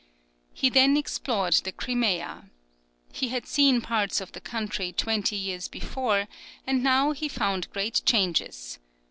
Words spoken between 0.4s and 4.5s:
He then explored the Crimea. He had seen parts of the